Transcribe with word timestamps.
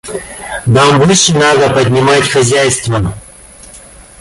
Нам 0.65 0.97
выше 1.01 1.35
надо 1.37 1.69
поднимать 1.69 2.27
хозяйство. 2.27 3.13